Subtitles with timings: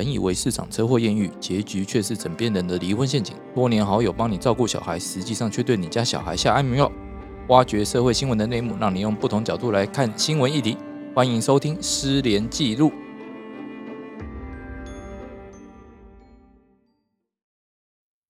[0.00, 3.36] 本以为市场车祸艳遇，结局却是枕边人的离婚陷阱。
[3.54, 6.90] 多年好友帮你照顾小孩，实际上却对你家小孩下安眠药。
[7.48, 10.78] 挖掘社会新闻的内幕，让你用不同角度来看新闻议题。
[11.14, 12.88] 欢迎收听《失联记录》。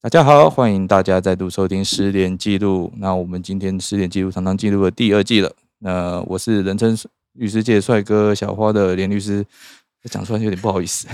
[0.00, 2.90] 大家好，欢迎大家再度收听《失联记录》。
[2.98, 5.54] 那我们今天《失联记录》常常进入了第二季了。
[5.78, 6.98] 那我是人称
[7.34, 9.46] 律师界帅哥小花的连律师。
[10.08, 11.06] 讲出来有点不好意思，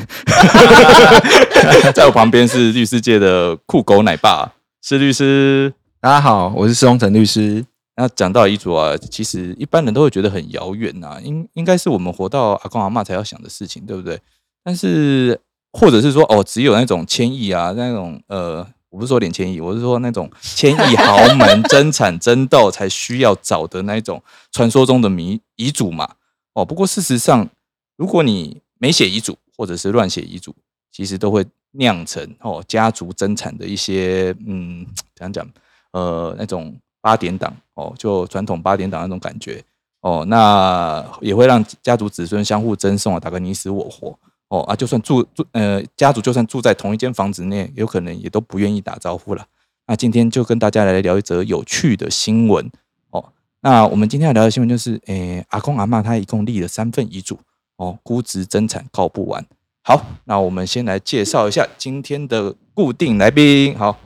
[1.93, 5.72] 在我旁边是律师界的酷狗奶爸，是律师。
[6.00, 7.64] 大家好，我是施荣成律师。
[7.96, 14.21] 那讲到遗嘱啊，其实一般人都会觉得很遥远呐，应应该是我们活到阿公阿妈才要想的事情，对不对？
[14.63, 15.41] 但是
[15.72, 24.22] 或者是说，哦，只有那种千亿啊，那种呃，我不是说点千亿，我是说那种千亿豪门 争产争斗才需要找的那一种
[24.53, 26.08] 传说中的遗遗嘱嘛。
[26.53, 27.49] 哦，不过事实上，
[27.96, 30.54] 如果你没写遗嘱，或者是乱写遗嘱，
[30.90, 35.48] 其实都会酿成哦家族争产的一些嗯，怎样讲？
[35.92, 39.62] 呃，那种八点档哦，就传统八点档那种感觉
[40.00, 49.47] 哦，那也会让家族子孙相互争送啊，打个你死我活哦啊，就算住住呃家族就算住在同一间房子内，有可能也都不愿意打招呼了。
[49.86, 52.70] 那今天就跟大家来聊一则有趣的新闻
[53.10, 53.32] 哦。
[53.60, 57.38] 那我们今天要聊的新闻就是，诶，阿公阿妈他一共立了三份遗嘱。
[57.77, 59.44] 哦，估值增产告不完。
[59.82, 63.77] 好，那我们先来介绍一下今天的固定来宾。
[63.78, 63.98] 好，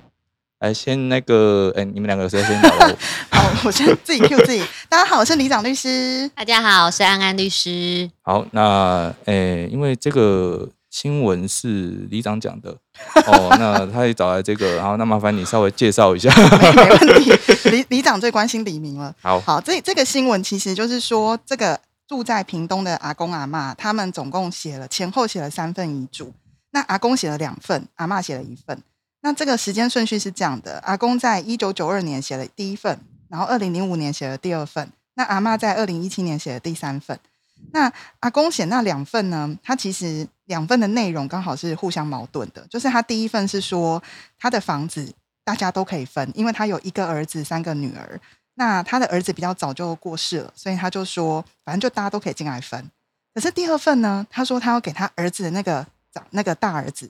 [0.59, 2.61] 来先那个，哎，你们两个谁先？
[3.31, 4.63] 好，我先自己 Q 自己。
[4.89, 6.29] 大家好，我是李长律师。
[6.35, 8.11] 大家好，我是安安律师。
[8.23, 12.77] 好，那哎，因为这个新闻是李长讲的，
[13.27, 16.29] 哦，那他也找来这个，然后那麻烦你稍微介绍一下。
[16.75, 17.33] 没问题，
[17.71, 19.15] 李李长最关心李明了。
[19.23, 21.81] 好，好，这这个新闻其实就是说这个。
[22.11, 26.35] 住在屏东的阿公阿妈，他们总共写了前后写了三份遗嘱。
[26.73, 28.83] 那阿公写了两份，阿妈写了一份。
[29.21, 34.91] 那这个时间顺序是这样的：阿公在一九九二年写了第一份，然后二零零五年写了第二份。
[35.15, 37.17] 那阿妈在二零一七年写了第三份。
[37.71, 39.57] 那阿公写那两份呢？
[39.63, 42.67] 他其实两份的内容刚好是互相矛盾的。
[42.69, 44.03] 就是他第一份是说
[44.37, 48.21] 他的房子大家都可以分，因为他有一个儿子，三个女儿。
[48.61, 52.91] 那他的儿子比较早就过世了，所以他就说，反正就大家都可以进来分。
[53.33, 57.09] 可是第二份呢，他说他要给他儿子的那个长那个大儿子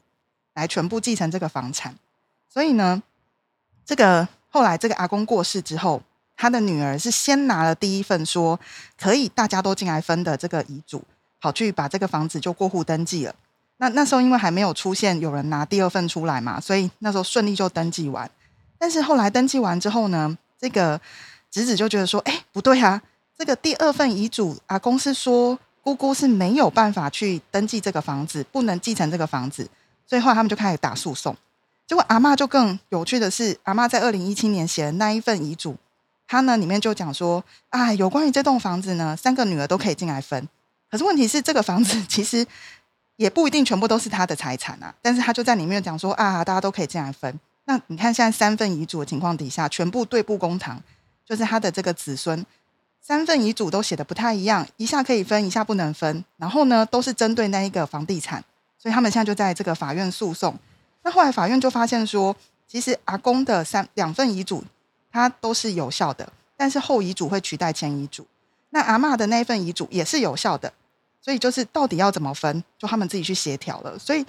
[0.54, 1.92] 来全部继承这个房产。
[2.48, 3.02] 所以呢，
[3.84, 6.00] 这个后来这个阿公过世之后，
[6.36, 8.60] 他的女儿是先拿了第一份说
[8.96, 11.02] 可以大家都进来分的这个遗嘱，
[11.40, 13.34] 跑去把这个房子就过户登记了。
[13.78, 18.30] 那那时候因为还没有出现有人拿第二份出来嘛，所以那时候顺利就登记完。
[18.78, 21.00] 但是后来登记完之后呢，这个。
[21.50, 23.02] 侄子就觉得说：“哎，不对啊，
[23.36, 29.68] 这个第二份遗嘱，阿公是说姑姑是没有办法去登记这个房子，不能继承这个房子。
[30.06, 31.36] 所以后来他们就开始打诉讼。
[31.86, 35.76] 结果阿妈就更有趣的是，阿妈在二零一七年写的那一份遗嘱，
[36.28, 40.48] 他呢里面就讲说：啊，有关于这栋房子呢，三个女儿都可以进来分。
[40.88, 42.46] 可是问题是，这个房子 其实
[43.16, 44.94] 也不一定全部都是他的财产啊。
[45.02, 47.40] 但是他就在里面讲说：啊，大家都可以进来分。
[47.64, 50.80] 那你看现在三份遗嘱的情况底下，全部对簿公堂。”
[51.30, 52.44] 就是他的这个子孙，
[53.00, 56.24] 三份遗嘱都写的不太一样，一下可以分，一下不能分。
[56.38, 58.42] 然后呢，都是针对那一个房地产，
[58.76, 60.58] 所以他们现在就在这个法院诉讼。
[61.04, 62.34] 那后来法院就发现说，
[62.66, 64.64] 其实阿公的三两份遗嘱，
[65.12, 68.26] 它都是有效的，但是后遗嘱会取代前遗嘱。
[68.70, 70.72] 那阿妈的那一份遗嘱也是有效的，
[71.22, 73.96] 所以就是到底要怎么分，就他们自己去协调了。
[73.96, 74.26] 所以。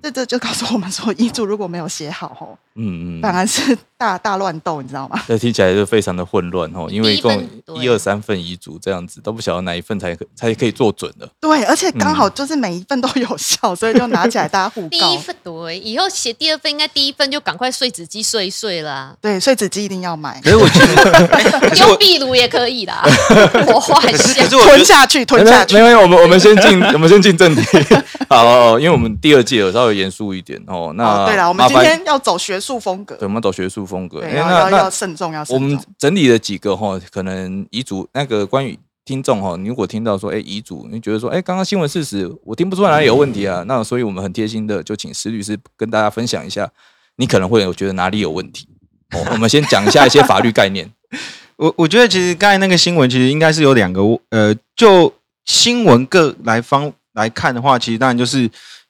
[0.00, 5.20] 这这就告诉我们说，遗嘱如果没有写好，吼，嗯嗯，反而是大大乱斗，你知道吗？
[5.26, 7.48] 这听起来就非常的混乱，吼，因为一共
[7.80, 11.28] 一二三份遗嘱这样子，都不晓得哪一份才可才可以做准的。
[11.40, 14.88] 对，而且刚好就是每一份都有效，所以就拿起来大家互告。
[14.88, 19.16] 第一份对，以后写第二份应该第一份就赶快碎纸机碎一碎啦。
[19.20, 20.40] 对，碎纸机一定要买。
[20.44, 23.02] 可是我觉得 用壁炉也可以啦，
[23.66, 25.74] 我画一下，吞下去，吞下去。
[25.74, 27.62] 没有，我们我们先进，我们先进正题。
[28.30, 30.92] 好，因为我们第二季有稍微严肃一点哦。
[30.96, 33.14] 那对了，我们今天要走学术风格。
[33.14, 34.26] 对，我们走学术风格。
[34.28, 43.64] 要要慎重，要我们整理了几个哈，可能遗嘱那个关于听众哈，你如果听到说哎遗嘱，你觉得说哎刚刚新闻事实我听不出来哪里有问题啊？
[43.68, 46.68] 那所以我们很贴心的就请石律师跟大家分享一下，
[47.16, 48.68] 你可能会有觉得哪里有问题。
[49.14, 50.90] 哦，我们先讲一下一些法律概念。
[51.56, 55.14] 我我觉得其实刚才那个新闻其实应该是有两个呃，就
[55.44, 56.92] 新闻各来方。
[57.14, 58.48] 来看的话，其实当然就是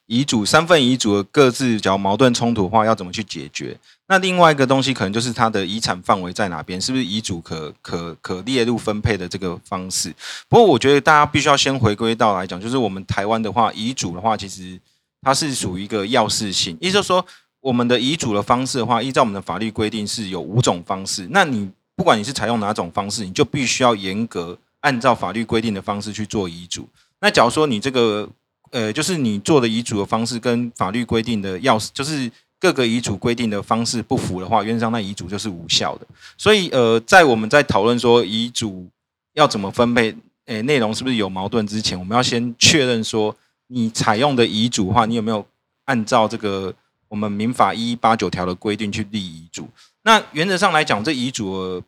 [0.09, 3.77] 遗嘱三份遗嘱各自假如矛盾冲突的话，要怎么去解决？
[4.07, 10.11] 那另外一个东西可能就是它的遗产范围在哪边，是不是遗嘱可可可列入分配的这个方式？
[10.47, 14.79] 不过我觉得大家必须要先回归到来讲，就是我们台湾的话，遗嘱的话，其实
[15.21, 17.23] 它是属于一个要事性，也就是说，
[17.61, 21.27] 我们的遗嘱的方式的话，依照我们的法律规定是有五种方式。
[21.29, 26.89] 那你不管你是采用哪种方式，你就必须要严格按照法律规定的方式去做遗嘱。
[27.21, 28.27] 那假如说你这个
[28.71, 36.07] 呃，就是你做的遗嘱的方式跟法律规定的要，就是各个遗嘱规定的方式不符的话，原则上那遗嘱就是无效的。
[36.37, 38.87] 所以呃，在我们在讨论说遗嘱
[39.33, 43.35] 要怎么分配，诶，内容是不是有矛盾之前，我们要先确认说。
[43.71, 45.45] 你采用的遗嘱的话，你有没有
[45.85, 46.73] 按照这个
[47.07, 49.69] 我们民法一一八九条的规定去立遗嘱？
[50.01, 51.79] 那原则上来讲，这遗嘱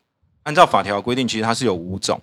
[0.44, 2.22] 按照法条规定，其实它是有五种。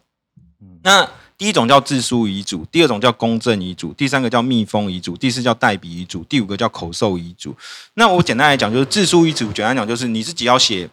[0.84, 7.56] 那第一种叫自书遗嘱，第二种叫公证遗嘱，第三个叫密封遗嘱，第四叫代笔遗嘱，第五个叫口授遗嘱。
[7.94, 10.90] 那我简单来讲，就是自书遗嘱，简单讲就是你自己要写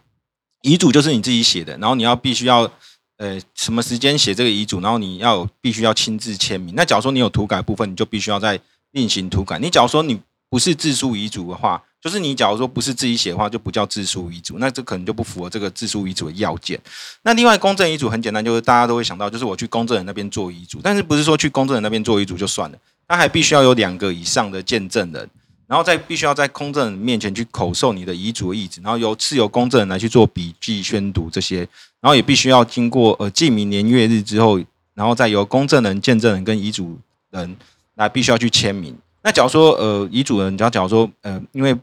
[0.61, 2.71] 遗嘱，就是你自己写的，然后你要必须要。
[3.17, 4.81] 呃，什么时间写这个遗嘱？
[4.81, 6.75] 然后你要必须要亲自签名。
[6.75, 8.59] 那假如说你有涂改部分，你就必须要再
[8.91, 9.57] 另行涂改。
[9.57, 10.19] 你假如说你
[10.49, 14.59] 不是自书遗嘱的话，就是你假如说不是自己写的话，就不叫自书遗嘱。
[14.59, 16.79] 那这可能就不符合这个自书遗嘱的要件。
[17.23, 25.27] 那另外公证遗嘱很简单，就是大家都会想到，就是我去公证人那边做遗嘱，但是不是说去公证人那边做遗嘱就算了，他还必须要有两个以上的见证人。
[25.65, 31.67] 然后再必须要在公证人面前去口授你的遗嘱的意志，然后由是由公证人来去做笔记宣读这些，
[31.99, 34.59] 然后也必须要经过呃记明年月日之后，
[34.93, 36.95] 然后再由公证人、见证人跟遗嘱
[37.31, 37.57] 人
[37.95, 38.95] 来必须要去签名。
[39.23, 41.75] 那假如说呃遗嘱人，你要假如说呃因为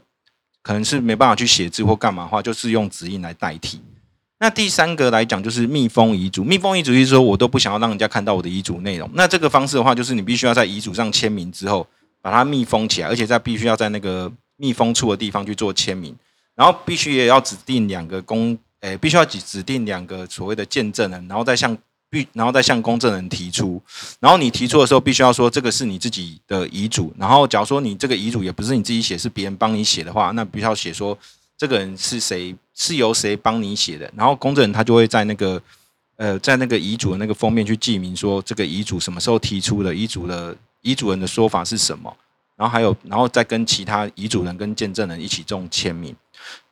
[0.63, 3.79] 可能是没办法去写字或干嘛的话，就是用指印来代替。
[4.39, 9.07] 那第三个来讲就是密封遗嘱，密封遗嘱就是说我都不想要让人家看到我的遗嘱内容。
[9.13, 11.85] 那这个方式的话，就是你必须要在遗嘱上签名之后。
[12.23, 16.15] 把它密封起来，而且在必须要在那个密封处的地方去做签名，
[16.55, 21.77] 然后必须也要指定两个公，诶，必须要指指定两个所谓的见证人，然后再向
[22.13, 23.81] 必，然后再向公证人提出，
[24.19, 31.17] 然后你提出的时候，必须要说这个是你自己的遗嘱，然后假如说你这个遗嘱也不是你自己写，是别人帮你写的话，那必须要写说
[31.57, 35.61] 这个人是谁，是由谁帮你写的，然后公证人他就会在那个，
[36.17, 40.55] 呃，在那个遗嘱的那个封面去记明说这个遗嘱什么时候提出的，遗嘱的。
[40.85, 42.13] 遗嘱人的说法是什么？
[42.57, 46.13] 然后还有，然后再跟其他遗嘱人跟见证人一起这种签名。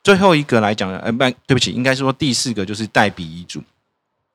[0.04, 3.64] 最后一个来讲，呃，不，对不起，应该是说第四个就是代笔遗嘱。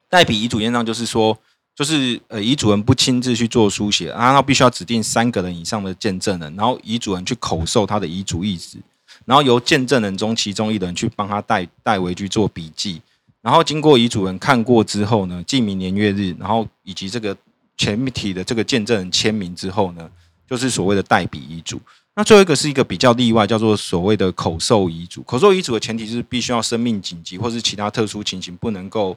[0.09, 1.39] 代笔遗嘱验上就是说，
[1.75, 8.79] 就是呃，遗嘱人不亲自去做书写，然后必须要指定三个人以上的见证人，然后遗嘱人去口授他的遗嘱意思，
[9.25, 13.01] 然后由见证人中其中一人去帮他代代为去做笔记，
[13.43, 17.37] 然后经过遗嘱人看过之后呢，记明年月日，然后以及这个。
[17.79, 20.11] 前面提的这个见证人签名之后呢，
[20.49, 21.79] 就是所谓的代笔遗嘱。
[22.15, 25.23] 那最后一个是一个比较例外，叫做所谓的口授遗嘱。
[25.25, 29.15] 口授遗嘱的前提是必须要生命紧急或是其他特殊情形不能够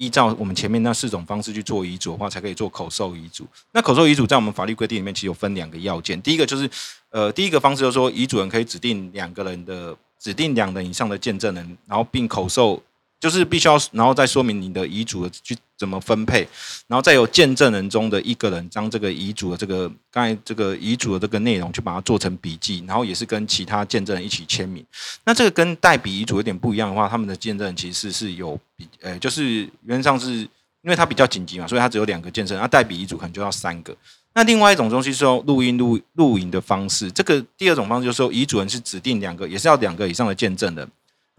[0.00, 3.46] 依照我们前面那四种方式去做遗嘱的话，才可以做口授遗嘱。
[3.72, 6.68] 那口授遗嘱在我们法律规定里面其实有分两个要件，第一个就是
[7.10, 12.82] 呃第一个方式就是说遗嘱人可以指定两个人的指定两人以上的见证人，然后并口授。
[13.20, 16.48] 就是必须要，然后再说明你的遗嘱的去怎么分配，
[16.88, 24.84] 然后再有见证人中的一个人将这个遗嘱的这个刚才这个遗嘱的这个内容去把它做成笔记，然后也是跟其他见证人一起签名。
[25.24, 33.94] 那这个跟代笔遗嘱有点不一样的话，他们的见证人其实是有比，呃，就是原则上是因为它比较紧急嘛，所以它只有两个见证，那代笔遗嘱可能就要三个。
[34.32, 40.88] 那另外一种东西是用录音录录影的方式，这个第二种方式就是说遗嘱人是指定两个，也是要两个以上的见证人。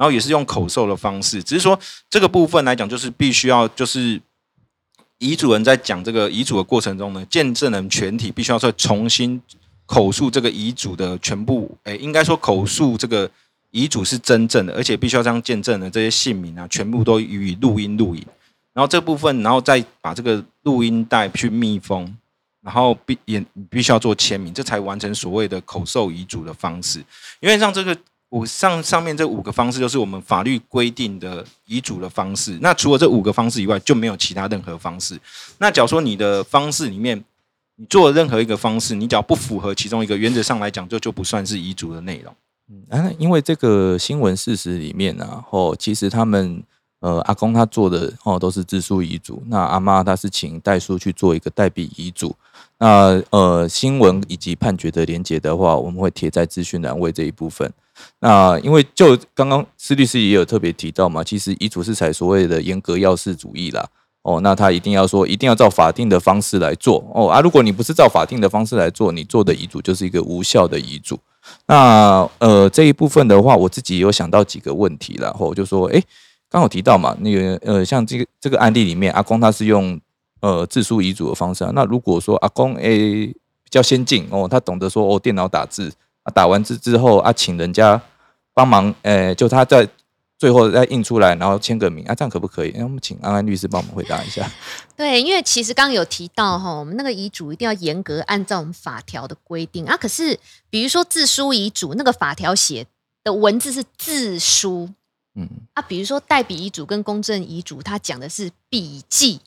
[0.02, 1.80] 然后也是用口授的方式，只是说
[2.10, 4.20] 这个部分来讲，就是必须要就是
[5.20, 9.40] 遗嘱人在讲这个遗嘱的过程中呢，见证人全体必须要再重新
[9.86, 13.30] 口述这个遗嘱的全部，诶，应该说口述这个
[13.70, 18.26] 遗嘱是真正的，而且必须要将见证的这些姓名啊，全部都予以录音录影。
[18.74, 22.12] 然后这部分，然后再把这个录音带去密封，
[22.62, 26.98] 然后必也必须要做签名，这才完成所谓的口授遗嘱的方式。
[27.40, 27.96] 因为像这个。
[28.32, 32.58] 五上上面这五个方式就是我们法律规定的遗嘱的方式。
[32.62, 35.20] 那除了这五个方式以外，就没有其他任何方式。
[35.58, 37.22] 那假如说你的方式里面，
[37.76, 42.34] 你做任何一个方式，你只要不符合其中一个，原则上来讲，就就不算是遗嘱的内容。
[42.90, 46.64] 嗯，因为这个新闻事实里面呢，哦，其实他们
[47.02, 52.34] 呃阿公他做的哦都是自书遗嘱，那阿妈他是请代书去做一个代笔遗嘱。
[52.78, 57.70] 那呃新闻以及判决的连结的话，我们会贴在资讯栏位这一部分。
[58.20, 63.88] 那因为就刚刚施律师也有特别提到嘛，其实遗嘱是采所谓的严格要事主义啦。
[64.24, 71.18] 哦，那他一定要说一定要照法定的方式来做哦啊，如果你不是照法定的方式来做，你做的遗嘱就是一个无效的遗嘱。
[71.66, 76.00] 那呃这一部分的话，我自己有想到几个问题然后就说，哎，
[76.48, 80.00] 刚好提到嘛，那个呃像这个这个案例里面，阿公他是用
[80.42, 81.72] 呃自书遗嘱的方式啊。
[81.74, 85.92] 那如果说阿公诶比较先进哦，他懂得说哦电脑打字。
[86.24, 88.02] 啊，打完字之后啊，请人家
[88.54, 89.88] 帮忙，呃，就他在
[90.38, 92.74] 最后再印出来，然后签个名啊，这样可不可以？
[92.76, 94.50] 那我们请安安律师帮我们回答一下。
[94.98, 99.96] 对，因为其实刚刚有提到哈，我们那个遗嘱一定要严格按照我们法条的规定啊。
[99.96, 102.86] 可是比如说自书遗嘱，那个法条写
[103.24, 104.90] 的文字是自书
[105.36, 109.40] 嗯，啊，比如说代笔遗嘱跟公证遗嘱，它讲的是笔记，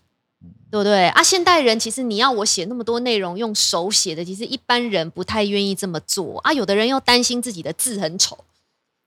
[0.70, 1.22] 对不对啊？
[1.22, 6.52] 现代人其实你要我写那么多内容用手写的，其实一般人不太愿意这么做啊。
[6.52, 8.36] 有的人又担心自己的字很丑，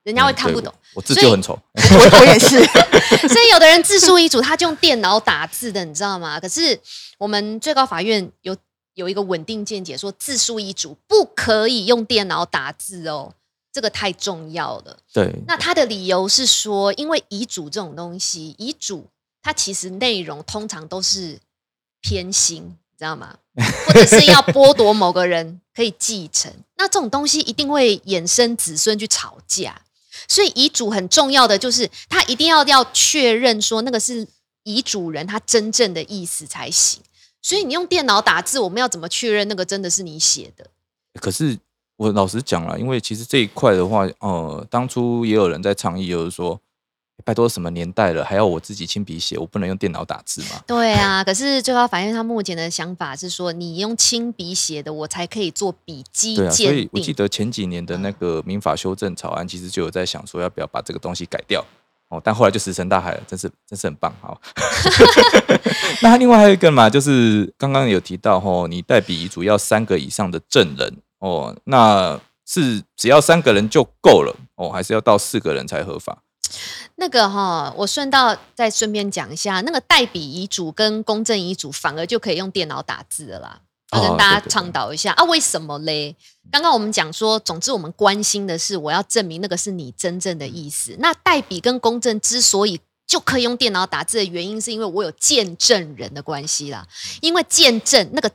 [0.04, 0.74] 人家会看不懂。
[0.74, 1.60] 嗯我字就很丑。
[1.74, 2.58] 我我也是，
[3.28, 6.40] 所以有的人自书遗嘱，他就用电脑打字的，你知道吗？
[6.40, 6.80] 可是
[7.20, 8.56] 我们最高法院有
[8.96, 13.34] 有一个稳定见解，说自书遗嘱不可以用电脑打字哦，
[13.72, 14.98] 这个太重要了。
[15.14, 19.06] 对，那他的理由是说，因为遗嘱这种东西，遗嘱
[19.48, 21.40] 它其实内容通常都是
[22.02, 23.38] 偏心，你知道吗？
[23.86, 29.84] 或者是要剥夺某个人可以继承，那这种东西一定会衍生子孙去吵架。
[30.28, 34.28] 所以遗嘱很重要的就是，他一定要要确认说那个是
[34.64, 37.02] 遗嘱人他真正的意思才行。
[37.42, 40.68] 所以你用电脑打字，我们要怎么确认那个真的是你写的？
[41.22, 41.58] 可是
[41.96, 46.60] 我老实讲了，因为其实这一块的话，呃，当初也有人在倡议，就是说，
[47.26, 50.62] 拜托什么年代了，还要我自己亲笔写，我不能用电脑打字吗？
[50.66, 57.14] 对啊， 可是最高法院他目前的想法是说，你用亲笔写的，我才可以做笔迹对啊，所以我记。
[57.18, 61.66] 得前几年的那个民法修正草案，其实就有在想说要不要把这个东西改掉
[62.10, 64.14] 哦，但后来就石沉大海了，真是真是很棒。
[64.22, 64.40] 好，
[66.04, 76.20] 那另外还有一个嘛，就是刚刚有提到哦，你代笔遗嘱要三个以上的证人哦，那是只要三个人就够了哦，还是要到四个人才合法？
[77.00, 83.62] 那个哈，我顺道再顺便讲一下，那个代笔遗嘱跟公证遗嘱反而就可以用电脑打字了啦。
[83.94, 86.14] 要跟哦大家倡导一下啊，为什么嘞？
[86.52, 90.98] 刚刚我们讲说，总之我们关心的是，我要证明那个是你真正的意思。
[91.00, 96.86] 那代笔跟公证之所以就可以用电脑打字的原因，是因为我有见证人的关系啦。
[97.22, 98.30] 因为见证那个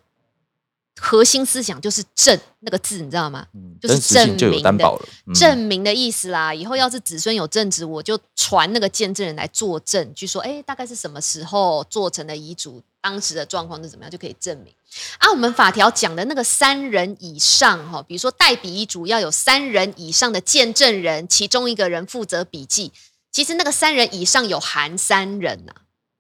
[1.05, 3.45] 核心思想就是证那个字，你知道吗？
[3.55, 4.99] 嗯，就是证明的
[5.35, 6.55] 证明的意思啦。
[6.55, 14.73] 以后要是子孙有证职，我就传那个见证人来作证，据说哎，大概是什么时候做成的遗嘱，当时的状况是怎么样，就可以证明。
[15.19, 22.93] 啊，我们法条讲的那个三人以上哈，比如说代笔遗嘱要有三人以上的见证人，其中一个人负责笔记。
[23.33, 25.73] 其实那个三人以上有含三人呐、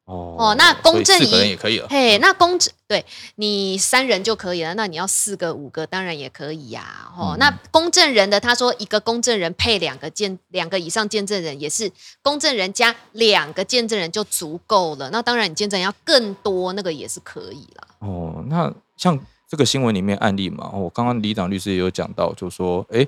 [0.05, 1.87] 哦哦那公证人也可以了。
[1.89, 3.05] 嘿，那公证对
[3.37, 11.91] 你三人就可以了，那你要四个、五个当然也可以呀、哦，嗯那公证人的他说一个公证人配两个见两个以上见证人，也是
[12.21, 15.09] 公证人加两个见证人就足够了。
[15.11, 17.87] 那当然你见证人要更多，那个也是可以啦。
[18.01, 19.19] 哦，那像
[19.49, 23.07] 这个新闻里面案例嘛，哦，刚刚李长律师也有讲到，就说，哎，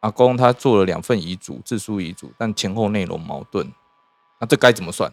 [0.00, 3.66] 阿公他做了两份遗嘱，自书遗嘱，但前后内容矛盾，
[4.38, 5.10] 那这该怎么算？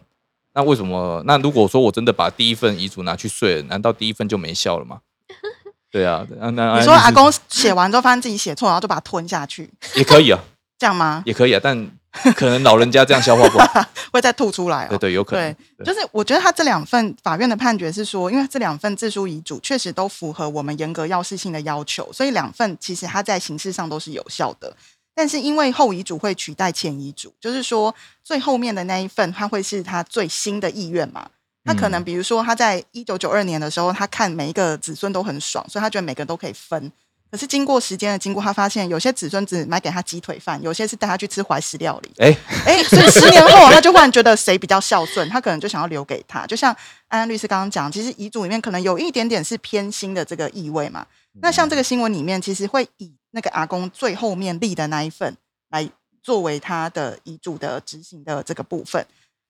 [0.56, 1.22] 那为什么？
[1.26, 5.00] 那如果说我真的把第一份遗嘱拿去睡了，难道第一份就没效了吗？
[5.92, 10.40] 对啊，那那你说阿公写完之后发现自己写错，然后就把它吞下去，也可以啊，
[10.78, 11.22] 这样吗？
[11.26, 11.90] 也可以啊，但
[12.34, 14.88] 可能老人家这样消化不好， 会再吐出来哦。
[14.90, 24.74] 对对，有可能对，就是我觉得他这两份法院的判决是说，因为这两份自书遗嘱确实都符合我们严格要事性的要求，所以两份其实它在形式上都是有效的。
[25.16, 27.92] 但是因为后遗嘱会取代前遗嘱，就是说
[28.22, 31.26] 最后面的那一份，它会是他最新的意愿嘛。
[31.64, 36.92] 他可能嗯比如说他在一九九二年的时候，他看每一个子孙都很爽，所以他觉得每个人都可以分。
[37.28, 42.12] 可是经过时间的经过，他发现有些子孙只买给他鸡腿饭，有些是带他去吃怀石料理。
[42.18, 46.46] 哎，哎，所以十年后，他就忽然觉得谁比较孝顺，他可能就想要留给他。
[46.46, 46.72] 就像
[47.08, 51.04] 安安律师刚刚讲，其实遗嘱里面可能有一点点是偏心的这个意味嘛。
[51.42, 55.36] 那像这个新闻里面，其实会以那个阿公最后面立的那一份
[55.68, 55.86] 来
[56.22, 59.06] 作为他的遗嘱的执行的这个部分。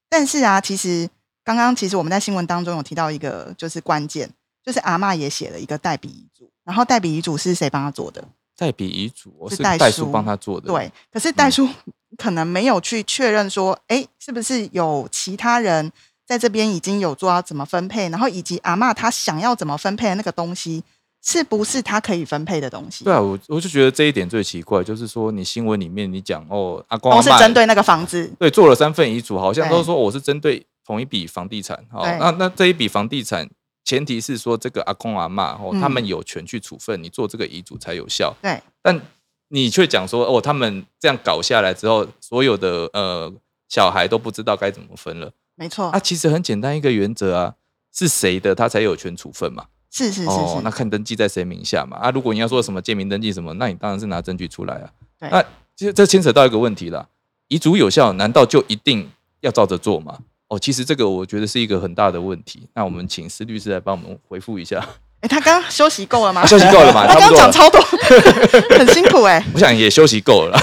[0.09, 1.09] 但是啊，其实
[1.45, 4.29] 刚刚其实我们在新闻当中有提到一个就是关键，
[4.65, 8.25] 就是阿嬷也写了一个代笔遗嘱，然后代笔遗嘱是谁帮他做的？
[8.57, 11.69] 代笔遗嘱，我是是代书代书帮他做的，对，可是代叔
[12.19, 15.93] 可能没有去确认说，哎、是不是有其他人
[16.27, 20.83] 在这边已经有做到怎么分配，然后以及阿嬷她想要怎么分配的那个东西，
[21.29, 23.03] 是不是他可以分配的东西？
[23.03, 28.31] 对啊，我我就觉得这一点最奇怪，就是说你新闻里面你讲哦，阿公都是针对那个房子。
[28.39, 31.85] 对做了三份遗嘱，好像对都说我是针对同一笔房地产。
[31.91, 33.51] 好，对那那这一笔房地产
[33.83, 38.33] 前提是说这个阿公阿妈哦，嗯他们有权去处分，你做这个遗嘱才有效。
[38.41, 39.01] 对，但
[39.49, 43.33] 你却讲说哦，他们这样搞下来之后，所有的呃
[43.69, 45.33] 小孩都不知道该怎么分了。
[45.57, 47.55] 没错，啊，其实很简单一个原则啊，
[47.93, 49.65] 是谁的他才有权处分嘛。
[49.97, 51.97] 是是是是，，哦那看登记在谁名下嘛？
[51.97, 54.85] 啊，如果你要说什么借名登记什么，那你当然是拿证据出来啊。
[55.19, 55.43] 对那
[55.75, 57.09] 其实这牵扯到一个问题了，
[57.49, 59.09] 遗嘱有效，难道就一定
[59.41, 60.19] 要照着做吗？
[60.49, 62.69] 哦，其实这个我觉得是一个很大的问题。
[62.75, 64.79] 那我们请施律师来帮我们回复一下。
[65.21, 66.45] 哎，他刚刚休息够了吗？
[66.47, 67.07] 休息够了吗？
[67.09, 67.15] 他。
[67.19, 67.81] 刚刚讲超多，
[68.79, 69.43] 很辛苦哎。
[69.55, 70.59] 我想也休息够了。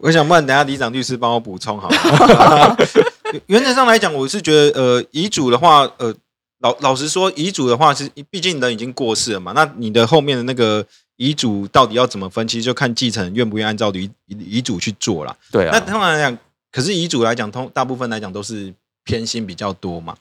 [0.00, 2.76] 我想不然等下李长律师帮我补充好了。
[3.46, 6.14] 原则上来讲，我是觉得呃，遗嘱的话，呃，
[6.62, 10.84] 老老实说，遗嘱的话是，毕竟人已经过世了嘛，那你的后面的那个
[11.16, 15.36] 遗嘱到底要怎么分，其实就看继承人愿不愿意按照遗遗遗嘱去做啦。
[15.50, 16.38] 对啊，那通常来讲，
[16.70, 18.72] 可是遗嘱来讲，通大部分来讲都是
[19.04, 20.16] 偏心比较多嘛。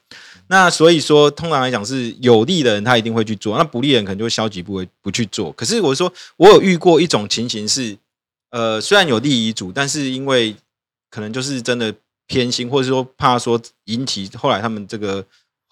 [0.48, 5.52] 那所以说，通常来讲是有利的人他一定会去做，那不利的人可能就会消极不会不去做。
[5.54, 7.96] 可是我说，我有遇过一种情形是，
[8.50, 10.56] 呃，虽然有利遗嘱，但是因为
[11.12, 11.94] 可能就是真的
[12.26, 15.24] 偏心，或者说怕说引起后来他们这个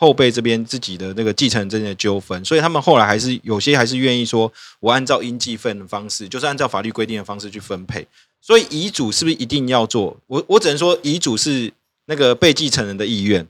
[0.02, 8.08] 后辈这边自己的那个继承人之间的纠纷，所以他们后来还是有些还是愿意说，我按照应继分的方式，就是按照法律规定的方式去分配。
[8.40, 10.16] 所以遗嘱是不是一定要做？
[10.28, 11.74] 我我只能说遗嘱是
[12.06, 13.46] 那个被继承人的意愿，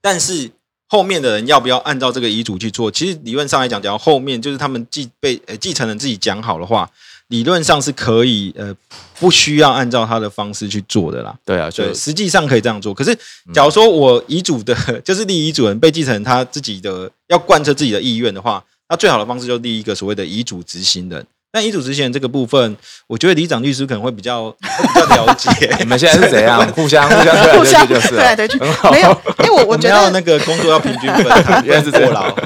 [0.00, 0.50] 但是
[0.88, 2.90] 后面的人要不要按照这个遗嘱去做？
[2.90, 6.90] 其实理论上来讲，只要后面就是他们继被呃继承人自己讲好的话，
[7.28, 8.74] 理论上是可以呃
[9.18, 11.36] 不需要按照他的方式去做的啦。
[11.44, 12.94] 对啊，就对，实际上可以这样做。
[12.94, 13.16] 可是，
[13.52, 21.26] 假如说我遗嘱的， 就是立遗嘱人被继承人他自己的要贯彻自己的意愿的话，那最好的方式就立一个所谓的遗嘱执行人。
[21.56, 25.50] 但遗嘱执行人这个部分，我觉得李长律师可能会比较 比较了解。
[25.80, 26.70] 你们现在是怎样？
[26.74, 29.08] 互相互相推 来互相推去就是对对去很好，没有，
[29.38, 32.36] 因为我我觉得要那个工作要平均分摊，原来是这样过劳。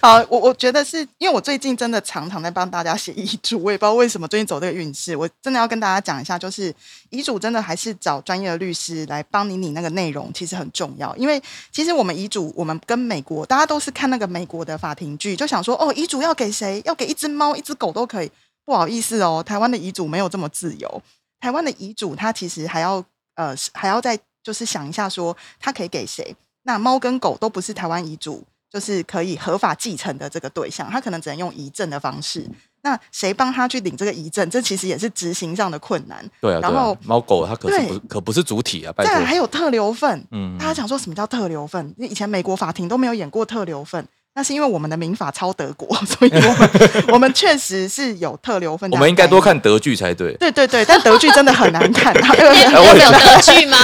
[0.00, 5.16] 好，我我觉得是因为我最近真的常常在帮大家写遗嘱，我也不知道为什么最近走这个运势。
[5.16, 6.72] 我真的要跟大家讲一下，就是
[7.10, 11.12] 遗嘱真的还是找专业的律师来帮你拟那个内容，其实很重要。
[11.16, 16.80] 因为其实我们遗嘱，我们跟美国大家都是看那个美国的法庭剧，就想说哦，遗嘱要给谁？
[16.84, 18.30] 要给一只猫、一只狗都可以。
[18.66, 21.02] 不好意思哦，台湾的遗嘱没有这么自由。
[21.40, 23.02] 台湾的遗嘱它其实还要
[23.36, 26.36] 呃还要再就是想一下说，它可以给谁？
[26.64, 32.44] 那猫跟狗都不是台湾遗嘱就是可以合法继承的这个对象，他可能只能用遗赠的方式。
[32.82, 34.48] 那谁帮他去领这个遗赠？
[34.50, 36.28] 这其实也是执行上的困难。
[36.40, 39.36] 对啊，然后猫狗它可不可不是主体啊，拜再来还。
[39.36, 41.94] 有特留份，嗯大家想说什么叫特留份？
[41.98, 48.88] 以前美国法庭都没有演过特留份，那是因为我们的民法超德国， 所以我们我们确实是有特留份。
[48.90, 49.40] 我们应该多。
[49.46, 50.36] 看德剧才对。
[50.38, 52.12] 对对对，但德剧真的很难看。
[52.20, 53.78] 然后那又那有德剧吗？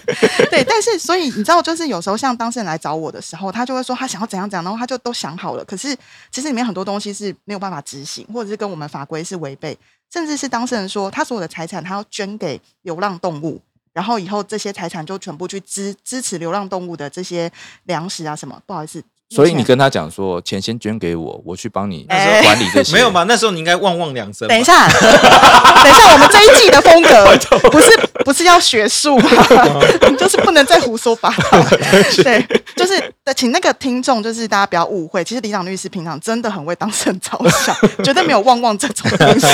[0.48, 5.64] 对，但是所以你知道，就是有时候像当事人来找我的时候，他就会说他想要怎样怎样，然后他就都想好了。
[5.64, 5.94] 可是
[6.30, 9.76] 其实里面很多东西是没有办法执行，或者是跟我们法规是违背，
[10.12, 13.60] 甚至是当事人说他所有的财产他要捐给流浪动物，
[13.92, 17.50] 然后以后这些财产就全部去支支持流浪动物的这些
[17.84, 18.62] 粮食啊什么。
[18.64, 22.92] 不好意思，所以你跟他讲说，钱先捐给我，我去帮你 哎管理这些。
[22.94, 23.24] 没有嘛？
[23.24, 24.48] 那时候你应该旺旺两声。
[24.48, 27.36] 等一下， 等一下，我们这一季的风格
[27.70, 27.90] 不是
[28.24, 29.30] 不是要学术吗？
[30.18, 31.62] 就是不能再胡说八道。
[32.22, 39.46] 对，就是请那个听众，就是大家不要误会，其实李长律师平常真的很为当事人着想，绝对没有旺旺这种东西。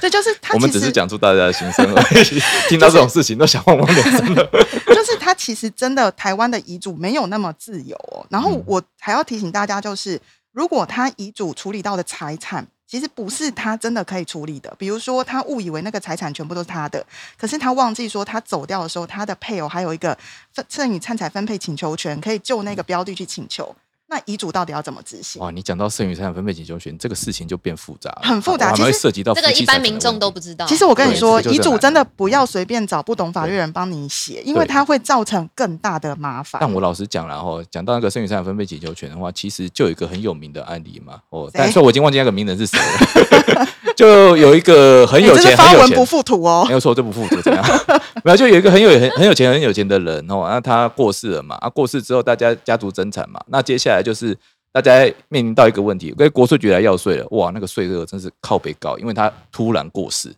[0.00, 2.42] 对，就是他我们只其实是讲出大家的心声而已。
[2.68, 4.48] 听到这种事情都想旺旺两声了。
[4.86, 8.24] 就是他其实真的台湾的遗嘱没有那么自由哦。
[8.30, 10.20] 然后嗯我还要提醒大家，就是
[10.52, 12.66] 如果他遗嘱处理到的财产。
[12.86, 17.04] 其实不是他真的可以处理的，比如说他误以为那个财产全部都是他的，
[17.36, 20.16] 可是他忘记说他走掉的时候，他的配偶还有一个
[20.52, 23.74] 分剩余财产分配请求权，可以就那个标的去请求。
[24.14, 25.42] 那遗嘱到底要怎么执行？
[25.42, 30.64] 哇，你讲到剩余财产分配请求权，这个事情就变复杂了，很复杂还其实涉及到这个一般民众都不知道。
[30.66, 36.60] 其实我跟你说，遗嘱真的不要随便找不懂法律人帮你写，因为它会造成更大的麻烦。
[36.60, 41.14] 但我老实讲了哈，讲到那个剩余财产分配请求权的话，其实就有一个很有名的案例嘛。
[41.30, 43.66] 哦，但是我已经忘记那个名人是谁了。
[43.96, 46.72] 就有一个很有钱、发很有钱文不，附图哦没。
[46.72, 47.64] 有错，这不负责怎样？
[48.24, 54.36] 没有，就有一个很有很很有钱、很有钱的人哦，那他过世了嘛，啊，过世之后大家家族争产嘛，那接下来就是
[54.70, 60.28] 大家面临到一个问题，跟国税局来要税了，哇，那个税额真是靠北高，因为他突然过世，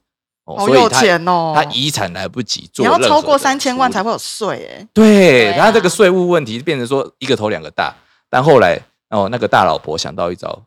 [0.45, 1.55] 哦，好有所以他！
[1.55, 4.89] 他遗产来不及做你要超过三千万才会有税哎。
[4.95, 7.95] 对，对啊然后这个税务问题变成说一个头两个大，
[8.31, 10.63] 但后来哦，那个大老婆想到一招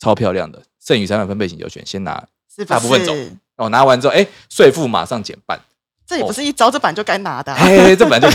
[0.00, 2.26] 超漂亮的，剩余财产分配请求权先拿
[2.66, 3.32] 大部分走是？
[3.56, 5.58] 哦，拿完之后，哎，税负马上减半，
[6.06, 8.28] 这也不是一招，这本来就该拿的啊、哎，这本来就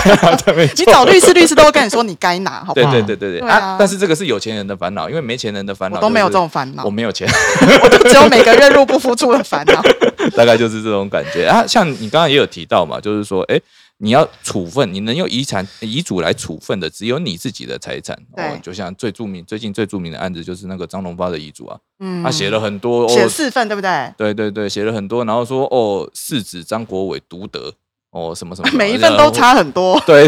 [0.44, 2.92] 对 没错你找律师，律师都会跟你说你该拿，好不对好？
[2.92, 3.76] 对对对对对啊啊！
[3.80, 7.26] 但是这个是有钱人的烦恼，因为没钱人的烦恼我都没有这就是种烦恼我，没有钱，
[7.84, 9.82] 我就只有每个月入不敷出的烦恼。
[10.36, 11.64] 大概就是这种感觉啊。
[11.66, 13.60] 像你刚刚也有提到嘛，就是说，哎，
[14.04, 18.16] 你要处分，你能用遗产遗嘱来处分的，只有你自己的财产。
[18.32, 24.12] 哦对，就像最著名、最近最著名的案子就是那个张荣发的遗嘱啊，嗯他写了很多写哦，四份，对不对？
[24.18, 27.72] 对对对，写了很多，然后说哦，世子张国伟独得
[28.10, 30.00] 哦什么什么， 每一份都差很多。
[30.08, 30.28] 对，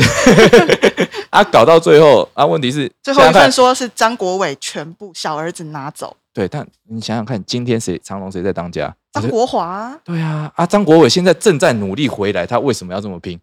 [1.32, 8.96] 啊，搞到最后啊，问题是最后一份说是张国伟全部小儿子拿走，对，但你想想看，今天谁长隆谁在当家？
[9.14, 13.40] 张国华啊对啊，啊，张国伟现在正在努力回来，他为什么要这么拼？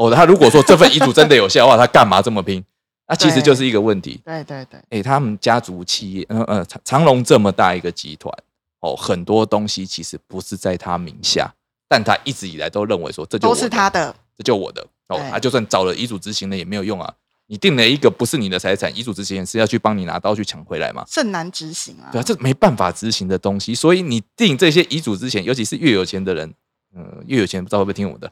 [0.00, 2.64] 哦，他如果说这份遗嘱真的有效的话，他干嘛这么拼？
[3.06, 4.18] 那 其实就是一个问题。
[4.24, 8.34] 对对对，哎，他们家族企业，呃呃，长长隆这么大一个集团，
[8.80, 11.52] 哦，很多东西其实不是在他名下，
[11.86, 17.12] 但他一直以来都认为说这就都是他的，这就我的哦对，他就算找了遗嘱执行人也没有用啊。
[17.46, 21.04] 你定了一个不是你的财产，遗嘱执行人是要去帮你拿刀去抢回来嘛？
[21.06, 22.08] 甚难执行啊。
[22.10, 26.54] 对啊，这没办法执行的东西，所以你定这些遗嘱之前，尤其是越有钱的人，
[26.96, 28.28] 呃，又有钱不知道会不会听我的，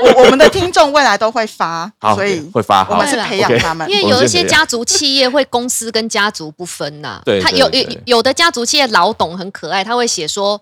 [0.00, 3.88] 我我们的听众未来都会发 好，所以会发好我们是培养他们。
[3.90, 10.58] 因为有一些家族企业会公司跟家族不分呐、 对他有有有的家族企业老董很可爱，他会写说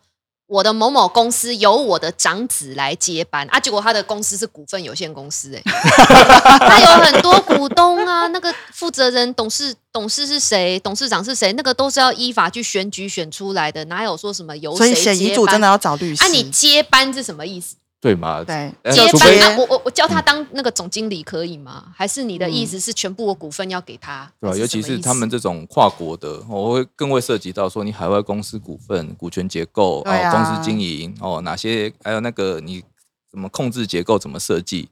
[0.50, 5.62] 我的某某公司由我的长子来接班啊，结果他的公司是股份有限公司、欸，
[6.58, 16.24] 他有很多股东啊，那个负责人、董事、董事是谁，董事长是谁，那个都是要依法去选举选出来的，哪有说什么由所以谁接班写遗嘱真的要找律师。
[16.24, 16.26] 啊？
[16.26, 17.76] 你接班是什么意思？
[18.00, 18.42] 对嘛？
[18.42, 21.92] 对呃接班啊，我我我叫他当那个总经理可以吗？
[21.94, 24.30] 还是你的意思是全部我股份要给他？
[24.40, 32.82] 对尤其是他们这种跨国的，我会更会涉及到说你海外公司股份、股权结构、对啊哦，公司经营哦，哪些还有那个你
[33.30, 34.88] 怎么控制结构、怎么设计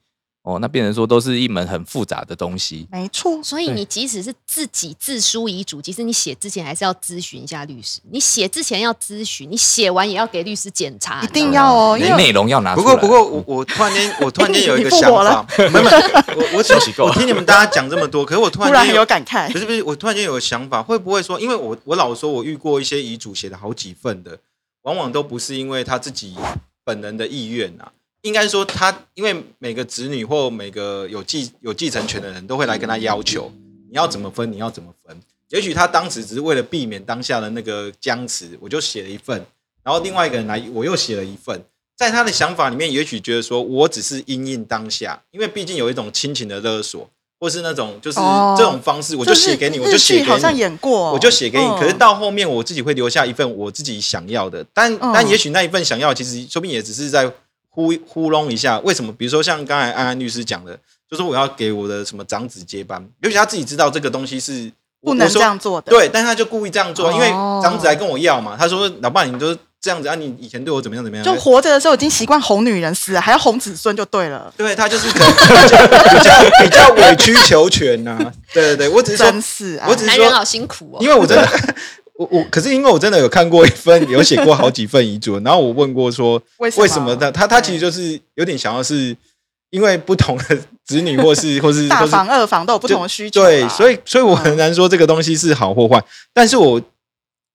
[0.48, 2.88] 哦，那变成说都是一门很复杂的东西。
[2.90, 8.00] 没错，所以你即使是自己自书遗嘱，其实你写之前还是要咨询一下律师。
[8.10, 11.20] 你写之前要咨询，你写完也要给律师检查。
[11.22, 12.84] 一定要哦，因为你内容要拿出来。
[12.86, 15.98] 不过不过我我突然间 我突然间有一个想法 没有没有，
[16.38, 19.58] 我我只休息够我听你们大家讲这么多，可是我突突然很然间有有感慨不。
[19.58, 24.38] 是不是，我突然间有个想法，会不会说，因为我我老说，我遇过一些遗嘱写了好几份的，
[24.84, 26.34] 往往都不是因为他自己
[26.84, 27.92] 本人的意愿啊，
[28.28, 33.50] 应该说他因为每个子女或每个有继有继承权的人都会来跟他要求，
[33.90, 35.18] 你要怎么分，你要怎么分。
[35.48, 39.44] 也许他当时只是为了避免当下的那个僵持，我就写了一份，
[39.82, 41.64] 然后另外一个人来，我又写了一份。
[41.96, 47.10] 在他的想法里面，也许觉得说我只是因应当下，因为毕竟有一种亲情的勒索，
[47.40, 51.64] 或是那种就是哦这种方式，我就写给你，我就日写给剧好像你，演过，我就写给你。
[51.64, 57.32] 嗯可是到后面，我自己会留下一份我自己想要的，但嗯但也许那一份想要，其实说不定也只是在
[57.78, 58.80] 糊糊弄一下。
[58.80, 59.12] 为什么？
[59.12, 60.76] 比如说像刚才安安律师讲的，
[61.08, 65.90] 就是我要给我的什么长子接班，尤其他自己知道这个东西是不能这样做的。
[65.90, 74.52] 对，但是他就故意这样做，因为哦长子来跟我要嘛，他说老爸你都这样子啊，你以前对我怎么样怎么样，就活着的时候已经习惯哄女人死了，还要哄子孙就对了。
[74.56, 78.18] 对他就是比较比较比较委曲求全呐、
[78.52, 80.98] 对对对，我只是说真是啊，我只是说男人好辛苦哦。
[81.00, 81.48] 因为我真的，
[82.18, 89.16] 我我可是因为我真的有看过一份，有写过好几份遗嘱，然后我问过说为什么他他他其实就是有点想要是
[89.70, 93.40] 因为不同的子女或是 或是或是大房二房都有不同的需求。
[93.40, 96.02] 对，所以所以我很难说这个东西是好或坏，
[96.34, 96.82] 但是我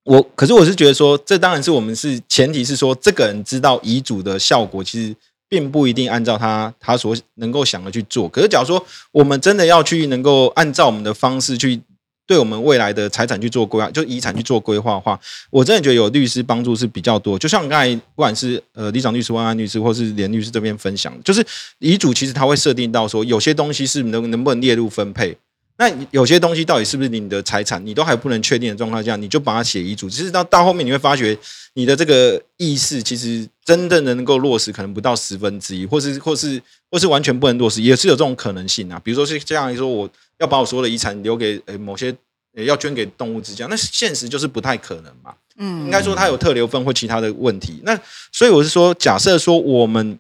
[0.06, 5.14] 我可是我是觉得说，这当然是我们是前提是说，这个人知道遗嘱的效果，其实
[5.50, 8.30] 并不一定按照他他所能够想的去做。
[8.30, 11.82] 可是假如说我们真的要去能够按照我们的方式去。
[12.26, 17.38] 对我们未来的财产去做规划，就遗产去做规划的话，我真的觉得有律师帮助是比较多。
[17.38, 21.46] 就像刚才不管是呃李长律师、万安律师，或是连律师这边分享，就是
[21.80, 25.38] 遗嘱其实它会设定到说，有些东西是能能不能列入分配，
[25.78, 30.10] 那有些东西到底是不是你的财产，你都还不能确定的状况下，你就把它写遗嘱。
[30.10, 31.38] 其实到到后面你会发觉，
[31.74, 39.02] 你的这个意识其实真正的能够落实，可能不到十分之一，或是或是或是完全不能落实，也是有这种可能性啊。
[39.04, 40.10] 比如说是这样来说，我
[40.44, 42.14] 要把我所有的遗产留给呃某些
[42.56, 45.34] 呃要捐给动物之家，那现实就是不太可能嘛。
[45.56, 47.80] 嗯应该说它有特留分或其他的问题。
[47.84, 47.98] 那
[48.32, 50.20] 所以我是说，假设说我们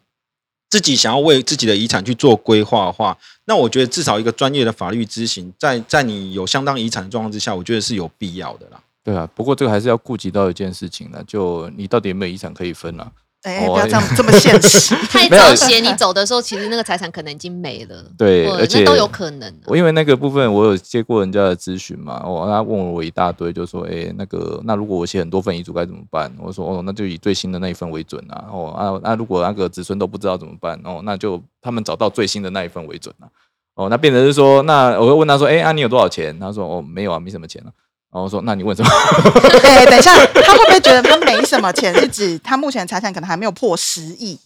[0.69, 8.79] 自己想要为自己的遗产去做规划的话，那我觉得至少一个专业的法律咨询，在在你有相当遗产的状况之下，我觉得是有必要的啦。
[9.03, 13.12] 对啊，不过这个还是要顾及到一件事情呢，就你到底有没有遗产可以分啊？
[13.43, 14.95] 哎，哦不要这样这么现实。
[15.08, 18.03] 太早写，你走的时候，其实那个财产可能已经没了。
[18.17, 19.67] 对而且都有可能啊。
[19.67, 26.34] 我因为那个部分我有接过人家的咨询嘛，哦，他问我一大堆，就说，哎、那个，那如果我写很多份遗嘱该怎么办？
[26.39, 30.79] 我说，哦，那就以最新的那一份为准啊，哦，啊，那如果那个子孙都不知道怎么办？
[30.84, 33.27] 哦，那就他们找到最新的那一份为准啊。
[33.75, 36.39] 哦，那变成是说，那我会问他说，哎、啊，你有多少钱？
[36.39, 37.69] 他说，哦，没有啊，没什么钱啊。
[38.13, 38.89] 然后我说，那你问什么？
[39.63, 40.13] 哎，等一下，
[40.45, 41.93] 他会不会觉得他没什么钱？
[41.99, 44.39] 是指他目前财产可能还没有破十亿？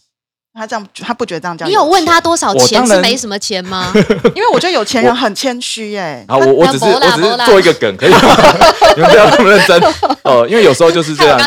[0.54, 3.92] 他这样他不觉得这样叫你有问他多少钱是没什么钱吗？
[4.34, 6.24] 因为我觉得有钱人很谦虚哎。
[6.26, 8.18] 好，我我只是我只是做一个梗，可以吗？
[8.96, 9.80] 你们不要那么认真
[10.24, 11.38] 哦，因为有时候就是这样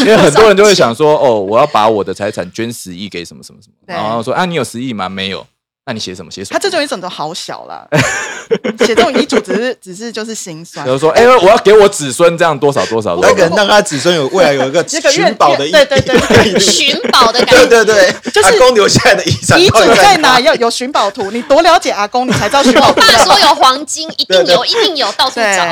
[0.00, 5.08] 因为很多人就会想说，哦，我要把我的财产捐十亿给什么什么什么，然后说啊，你有十亿吗？
[5.08, 5.46] 没有，
[5.88, 6.52] 那你写什么写什么？
[6.52, 7.88] 他这种一种都好小啦，
[8.84, 10.92] 写这种遗嘱只是只是就是心酸比。
[10.92, 17.82] 如说，哎、我要给我子孙这样多少多少多少那个，让他子孙有未来有一个这个寻宝的意对对对对 寻宝的感对觉。
[17.82, 20.38] 对对，就是阿公留下来的遗产遗嘱在哪？
[20.40, 23.02] 要有寻宝图，你多了解阿公，你才知道寻宝我爸。
[23.24, 25.64] 说有黄金，一定有，一定有，到处对找。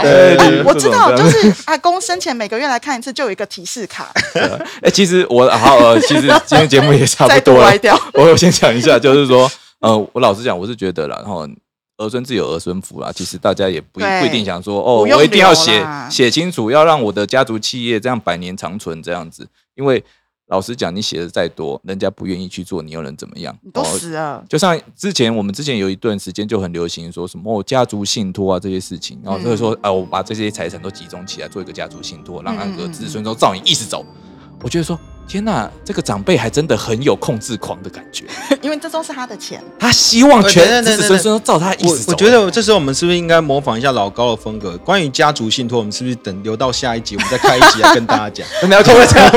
[0.64, 4.11] 我知道，就是阿公生前每个月来看一次，就有一个提示卡，
[4.81, 7.76] 哎、其实我好呃，其实今天节目也差不多了度歪。
[7.76, 8.00] 掉。
[8.14, 9.50] 我先讲一下，就是说，
[9.81, 11.47] 呃，我老实讲，我是觉得啦，然后
[11.99, 13.12] 儿孙自有儿孙福啦。
[13.12, 19.47] 其实大家也不对不一定想说，哦，我一定要写写清楚，要让我的家族企业这样百年长存这样子。
[19.75, 20.03] 因为
[20.49, 23.57] 老实讲，你写的再多，人家不愿意去做，你又能怎么样？
[23.62, 34.07] 你都哦死了，就像之前我们之前有一段时间就很流行说什么、哦、家族信托啊这些事情，然后就会说啊、我把这些财产都集中起来做一个家族信托，让那个子孙都照你意思走。
[34.62, 38.25] 我觉得说天呐，这个长辈还真的很有控制狂的感觉，
[38.62, 39.61] 因为这都是他的钱。
[39.79, 42.12] 他希望全子子孙孙都照他意我思走。
[42.12, 44.77] 我觉得这时候我们是不是应该模仿一下老高的风格？
[44.79, 48.47] 关于家族信托，我们是不是等留到下一集，我们再开一集来跟大家讲？
[48.62, 49.31] 我们要听这样。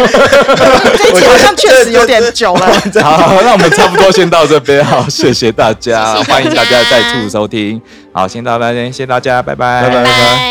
[0.97, 2.67] 这一集好像确实有点久了。
[3.02, 7.82] 好，那我们差不多先到这边，好，谢谢大家，谢谢大家欢迎大家再次收听，
[8.13, 10.04] 好，先到这边，谢谢大家，拜拜，拜拜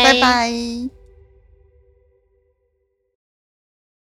[0.03, 0.98] 拜拜。